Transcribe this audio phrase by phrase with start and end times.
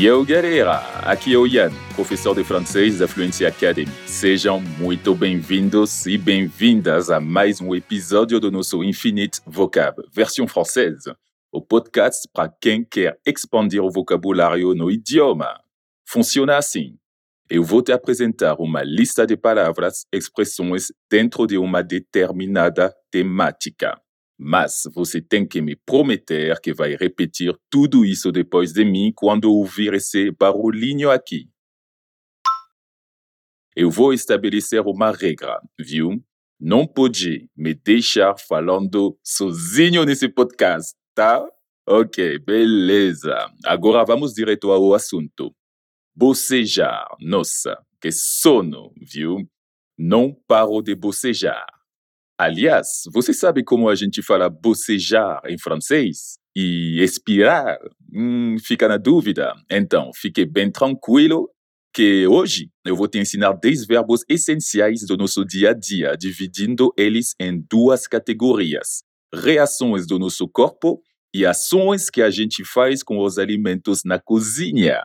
[0.00, 3.86] Yo galera, aqui é o Ian, professor de francês da Fluency Academy.
[4.06, 11.18] Sejam muito bem-vindos e bem-vindas a mais um episódio do nosso Infinite Vocab, versão francesa,
[11.52, 15.60] o podcast para quem quer expandir o vocabulário no idioma.
[16.08, 16.96] Funciona assim.
[17.50, 24.00] Eu vou te apresentar uma lista de palavras, expressões dentro de uma determinada temática.
[24.42, 29.52] Mas você tem que me prometer que vai repetir tudo isso depois de mim quando
[29.52, 31.50] ouvir esse barulhinho aqui.
[33.76, 36.24] Eu vou estabelecer uma regra, viu?
[36.58, 41.46] Não pode me deixar falando sozinho nesse podcast, tá?
[41.86, 43.36] Ok, beleza.
[43.66, 45.54] Agora vamos direto ao assunto.
[46.16, 47.06] Bocejar.
[47.20, 49.46] Nossa, que sono, viu?
[49.98, 51.66] Não paro de bocejar.
[52.42, 56.38] Aliás, você sabe como a gente fala bocejar em francês?
[56.56, 57.76] E expirar?
[58.10, 59.52] Hum, fica na dúvida?
[59.70, 61.50] Então, fique bem tranquilo
[61.94, 66.94] que hoje eu vou te ensinar 10 verbos essenciais do nosso dia a dia, dividindo
[66.96, 69.02] eles em duas categorias:
[69.34, 71.02] reações do nosso corpo
[71.34, 75.02] e ações que a gente faz com os alimentos na cozinha.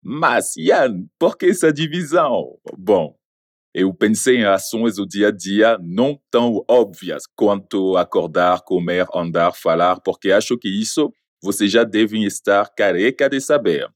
[0.00, 2.56] Mas, Ian, por que essa divisão?
[2.78, 3.16] Bom,
[3.78, 9.52] eu pensei em ações do dia a dia não tão óbvias quanto acordar, comer, andar,
[9.52, 13.86] falar, porque acho que isso vocês já devem estar careca de saber.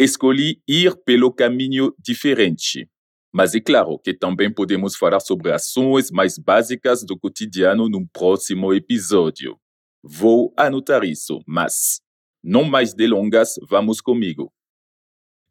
[0.00, 2.88] Escolhi ir pelo caminho diferente.
[3.30, 8.72] Mas é claro que também podemos falar sobre ações mais básicas do cotidiano num próximo
[8.72, 9.60] episódio.
[10.02, 12.00] Vou anotar isso, mas
[12.42, 14.50] não mais delongas, vamos comigo.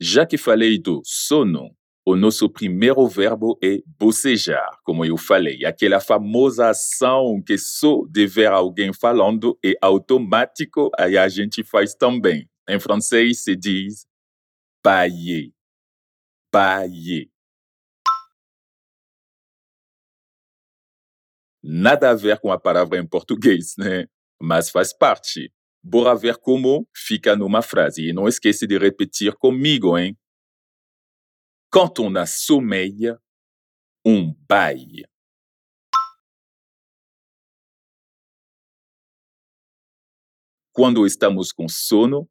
[0.02, 1.70] Já que falei do sono,
[2.06, 8.28] o nosso primeiro verbo é bocejar, como eu falei, aquela famosa ação que só de
[8.28, 12.48] ver alguém falando é automático, aí a gente faz também.
[12.68, 14.06] Em francês se diz
[14.84, 15.52] bailler.
[16.52, 17.30] Bailler.
[21.64, 24.06] Nada a ver com a palavra em português, né?
[24.42, 25.52] Mas faz parte.
[25.82, 28.10] Bora ver como fica numa frase.
[28.10, 30.18] E não esqueça de repetir comigo, hein?
[31.74, 33.18] Quand on a sommeil,
[34.06, 34.36] on.
[40.72, 42.30] Quando estamos com sono,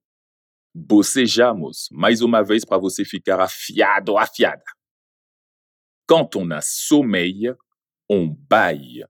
[0.73, 1.89] bocejamos.
[1.91, 4.63] Mais uma vez para você ficar afiado, afiada.
[6.07, 7.57] Quand on a sommeil,
[8.09, 9.05] on baille.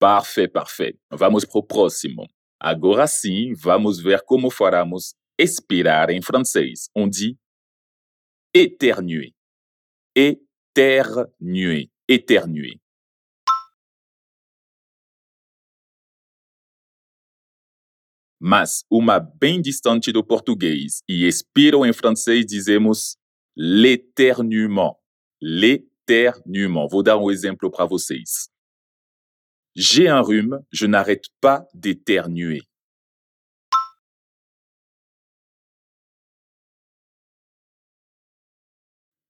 [0.00, 0.98] Parfait, parfait.
[1.08, 2.28] Vamos pro próximo.
[2.64, 6.88] Agora sim, vamos ver como faremos expirar em francês.
[6.94, 7.36] On dit
[8.54, 9.34] éternuer.
[10.14, 11.90] Éternuer.
[12.06, 12.80] Éternuer.
[18.38, 23.16] Mas uma bem distante do português e expiro em francês dizemos
[23.56, 25.00] l'éternuement.
[25.40, 26.86] L'éternuement.
[26.88, 28.51] Vou dar um exemplo para vocês.
[29.74, 32.60] J'ai un rhume, je n'arrête pas d'éternuer.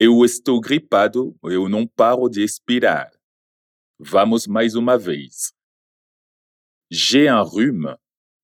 [0.00, 3.08] Eu estou gripado, eu não paro de expirar.
[4.00, 5.52] Vamos mais uma vez.
[6.90, 7.96] J'ai un rhume,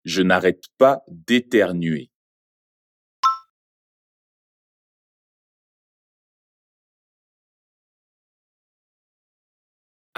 [0.04, 2.12] je n'arrête pas d'éternuer.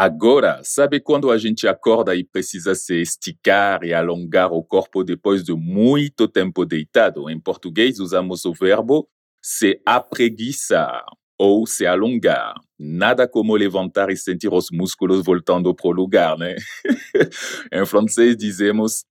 [0.03, 5.44] Agora, sabe quando a gente acorda e precisa se esticar e alongar o corpo depois
[5.44, 7.28] de muito tempo deitado?
[7.28, 9.06] Em português, usamos o verbo
[9.43, 11.05] se apreguiçar
[11.39, 12.55] ou se alongar.
[12.78, 16.56] Nada como levantar e sentir os músculos voltando para o lugar, né?
[17.71, 19.05] em francês, dizemos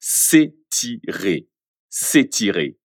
[0.00, 1.46] s'étirer.
[1.90, 2.78] S'étirer.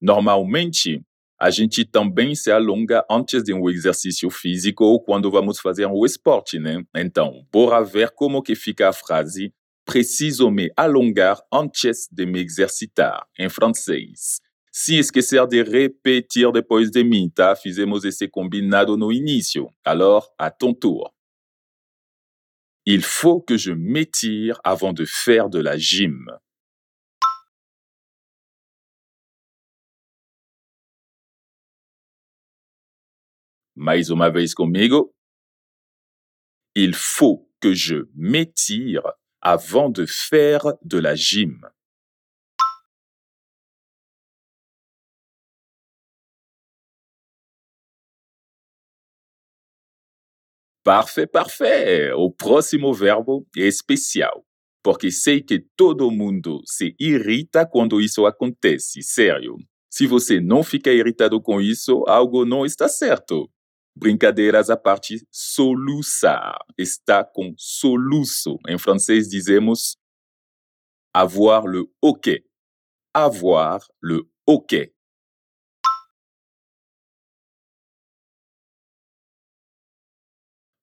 [0.00, 1.04] Normalmente,
[1.40, 6.04] a gente também se alonga antes de um exercício físico ou quando vamos fazer um
[6.04, 6.82] esporte, né?
[6.94, 9.52] Então, bora ver como que fica a frase
[9.84, 14.40] preciso me alongar antes de me exercitar, em francês.
[14.72, 17.54] Se esquecer de repetir depois de mim, tá?
[17.54, 19.70] Fizemos esse combinado no início.
[19.84, 21.14] Alors, à ton tour.
[22.84, 26.26] Il faut que je m'étire avant de faire de la gym.
[33.74, 35.12] Mais uma vez comigo.
[36.76, 39.02] Il faut que je m'étire
[39.40, 41.60] avant de faire de la gym.
[50.84, 52.12] Parfait, parfait.
[52.12, 54.44] O próximo verbo é especial,
[54.82, 59.56] porque sei que todo mundo se irrita quando isso acontece, sério.
[59.90, 63.48] Se você não fica irritado com isso, algo não está certo.
[63.96, 68.58] Brincadeiras à parte, soluçar está com soluço.
[68.68, 69.96] Em francês dizemos
[71.14, 72.44] avoir le OK.
[73.14, 74.92] Avoir le OK.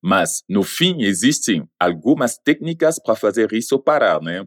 [0.02, 4.44] Mas, no fim, existem algumas técnicas para fazer isso parar, né?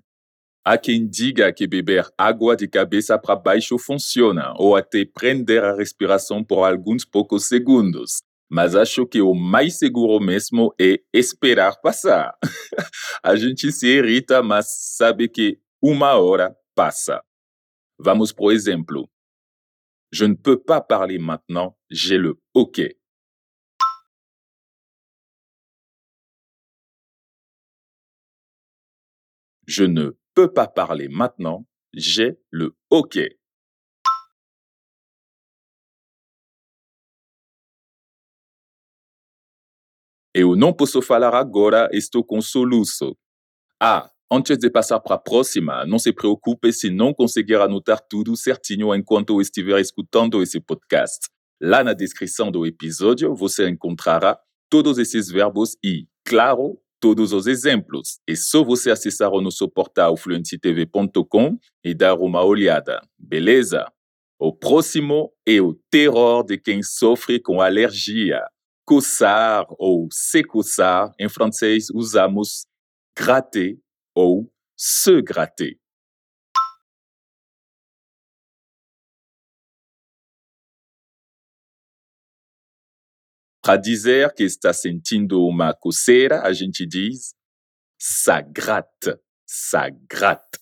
[0.65, 5.75] Há quem diga que beber água de cabeça para baixo funciona, ou até prender a
[5.75, 8.23] respiração por alguns poucos segundos.
[8.50, 12.38] Mas acho que o mais seguro mesmo é esperar passar.
[13.24, 17.24] a gente se irrita, mas sabe que uma hora passa.
[17.97, 19.09] Vamos por exemplo.
[20.12, 22.81] Je ne peux pas parler maintenant, j'ai le OK.
[29.68, 33.18] Je ne peux pas parler maintenant, j'ai le OK.
[40.37, 43.15] Eu não posso falar agora, estou com soluço.
[43.81, 48.35] Ah, antes de passar para a próxima, não se preocupe se não conseguir anotar tudo
[48.35, 51.29] certinho enquanto estiver escutando esse podcast.
[51.61, 54.37] Lá na descrição do episódio você encontrará
[54.69, 58.19] todos esses verbos e, claro, todos os exemplos.
[58.27, 63.89] É só você acessar o nosso portal fluencytv.com e dar uma olhada, beleza?
[64.38, 68.45] O próximo é o terror de quem sofre com alergia.
[68.85, 72.67] Coçar ou se coçar, em francês usamos
[73.17, 73.79] gratter
[74.13, 74.47] ou
[74.77, 75.79] se gratter.
[83.63, 87.33] Para dizer que está sentindo uma coceira, a gente diz
[87.97, 90.59] ça gratte, ça gratte.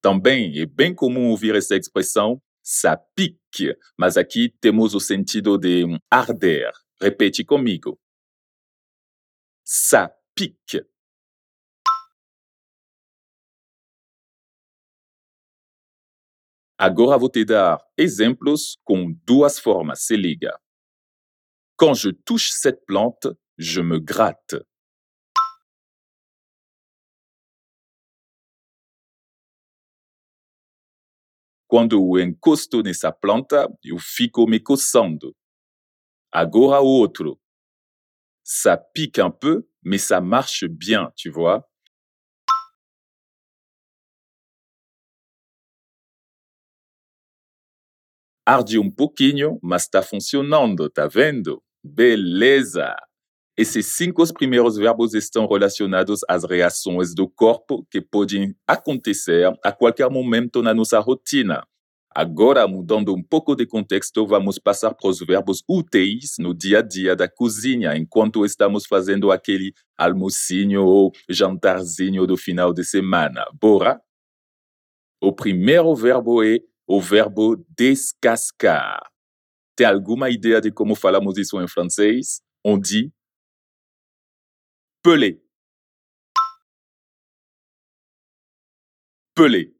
[0.00, 2.40] Também é bem comum ouvir essa expressão
[2.70, 4.16] ça pique, mas
[4.60, 6.70] temos o sentido de arder.
[7.00, 7.98] Repete comigo.
[9.64, 10.84] Ça pique.
[16.76, 20.60] Agora vou te dar exemplos com duas formas, se liga.
[21.74, 24.67] Quand je touche cette plante, je me gratte.
[31.68, 35.36] Quando eu encosto nessa planta, eu fico me coçando.
[36.32, 37.38] Agora outro.
[38.44, 41.68] Ça pique un peu, mais ça marche bien, tu vois.
[48.46, 51.62] Arde um pouquinho, mas está funcionando, tá vendo?
[51.84, 52.96] Beleza!
[53.58, 60.08] Esses cinco primeiros verbos estão relacionados às reações do corpo que podem acontecer a qualquer
[60.08, 61.66] momento na nossa rotina.
[62.14, 66.82] Agora, mudando um pouco de contexto, vamos passar para os verbos úteis no dia a
[66.82, 73.44] dia da cozinha, enquanto estamos fazendo aquele almocinho ou jantarzinho do final de semana.
[73.60, 74.00] Bora?
[75.20, 79.00] O primeiro verbo é o verbo descascar.
[79.74, 82.40] Tem alguma ideia de como falamos isso em francês?
[82.64, 83.12] On dit
[85.08, 85.40] peler.
[89.34, 89.72] Peler.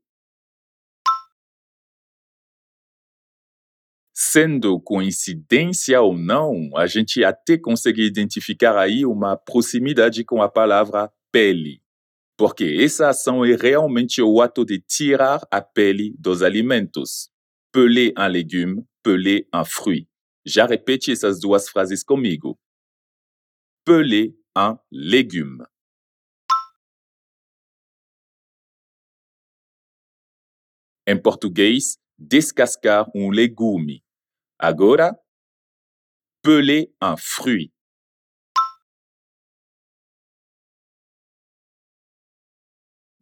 [4.15, 11.13] Sendo coincidência ou não, a gente até consegue identificar aí uma proximidade com a palavra
[11.31, 11.83] pele
[12.39, 17.31] porque essa ação é realmente o ato de tirar a pele dos alimentos.
[17.73, 20.09] Peler un légume, peler un fruit.
[20.47, 22.57] Já repete essas duas frases comigo.
[23.85, 25.65] Peler un légume.
[31.07, 34.03] Em português, descascar um legume.
[34.59, 35.17] Agora,
[36.43, 37.73] peler un fruit.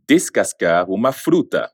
[0.08, 1.68] descascar uma fruta.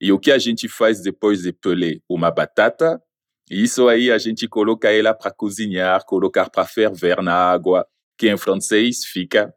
[0.00, 3.02] E o que a gente faz depois de peler uma batata?
[3.50, 7.86] Isso aí a gente coloca ela para cozinhar, colocar para ferver na água,
[8.16, 9.52] que em francês fica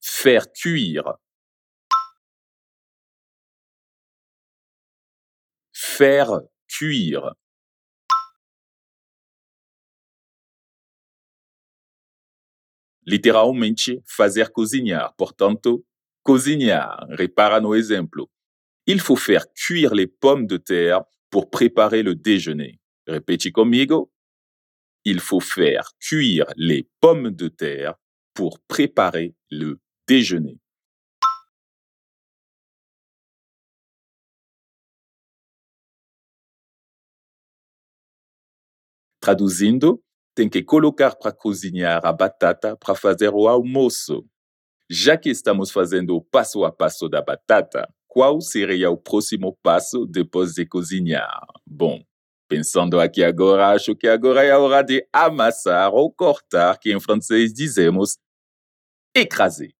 [0.00, 1.18] faire cuire.
[5.72, 7.34] Faire cuire.
[13.04, 15.14] Literalmente, fazer cozinhar.
[15.16, 15.84] Portanto,
[16.22, 18.22] Cozinhar, répara nos exemples.
[18.86, 22.78] Il faut faire cuire les pommes de terre pour préparer le déjeuner.
[23.08, 24.11] Répétez comigo.
[25.04, 27.94] Il faut faire cuire les pommes de terre
[28.34, 30.58] pour préparer le déjeuner.
[39.20, 40.02] Traduzindo,
[40.34, 44.24] tem que colocar para cozinhar a batata para fazer o almoço.
[44.90, 50.06] Já que estamos fazendo o passo a passo da batata, qual seria o próximo passo
[50.06, 51.46] depois de cozinhar?
[51.66, 52.02] Bom,
[52.52, 57.00] pensando aqui agora, acho que agora é a hora de amassar ou cortar, que em
[57.00, 58.18] francês dizemos
[59.14, 59.72] écraser.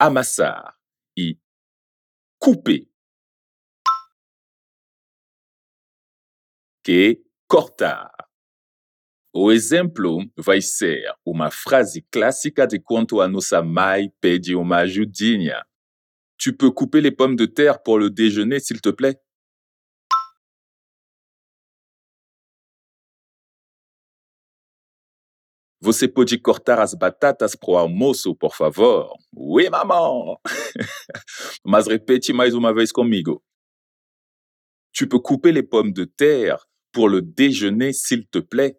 [0.00, 0.74] Amassar
[1.18, 1.38] e
[2.40, 2.88] couper.
[6.82, 8.10] Que cortar.
[9.34, 15.67] O exemplo vai ser uma frase clássica de quando a nossa mãe pede uma ajudinha.
[16.38, 19.20] Tu peux couper les pommes de terre pour le déjeuner, s'il te plaît?
[25.80, 29.16] Você pode cortar as batatas para o almoço, por favor?
[29.32, 30.36] Oui, maman!
[31.64, 31.86] Mais
[32.74, 33.42] vez comigo.
[34.92, 38.78] Tu peux couper les pommes de terre pour le déjeuner, s'il te plaît?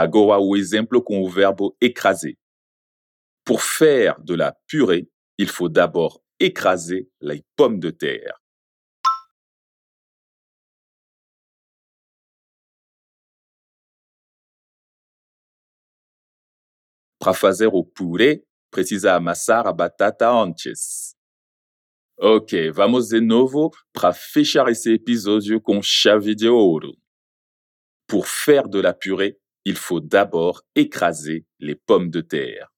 [0.00, 2.38] Agora o exemplo com o verbo écraser.
[3.44, 8.40] Pour faire de la purée, il faut d'abord écraser les pommes de terre.
[17.18, 21.16] Para fazer o purê, precisa amassar a batata antes.
[22.16, 26.96] Ok, vamos de novo para fechar esse episódio com chave de ouro.
[28.06, 29.36] Pour faire de la purée,
[29.68, 32.72] il faut d'abord écraser les pommes de terre.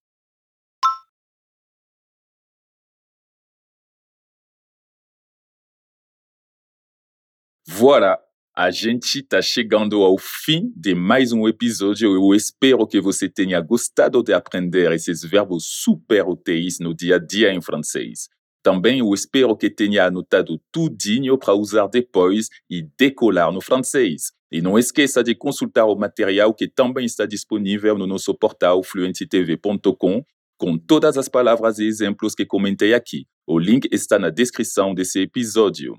[7.64, 8.20] Voilà,
[8.52, 12.12] a gente está chegando ao fim de mais um episódio.
[12.12, 17.18] Eu espero que você tenha gostado de aprender esses verbos super úteis no dia a
[17.18, 18.28] dia em francês.
[18.64, 24.32] Também eu espero que tenha anotado tudinho para usar depois e decolar no francês.
[24.50, 30.24] E não esqueça de consultar o material que também está disponível no nosso portal fluencytv.com
[30.58, 33.26] com todas as palavras e exemplos que comentei aqui.
[33.46, 35.94] O link está na descrição desse episódio.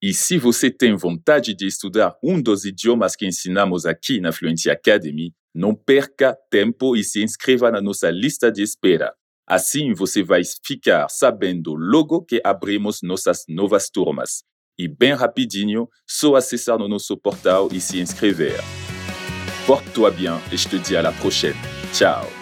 [0.00, 4.70] E se você tem vontade de estudar um dos idiomas que ensinamos aqui na Fluency
[4.70, 9.12] Academy, não perca tempo e se inscreva na nossa lista de espera.
[9.44, 14.44] Assim você vai ficar sabendo logo que abrimos nossas novas turmas.
[14.78, 18.54] E bem rapidinho, só acessar no nosso portal e se inscrever.
[19.66, 21.56] Porte-toi bien et je te dis à la prochaine.
[21.92, 22.37] Ciao